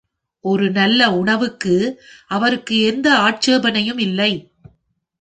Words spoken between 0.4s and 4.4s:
ஒரு நல்ல உணவுக்கு அவருக்கு எந்த ஆட்சேபனையும் இல்லை.